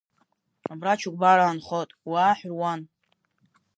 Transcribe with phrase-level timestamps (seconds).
[0.71, 2.81] Абра Чыкәбараа нхот, уааҳә руан.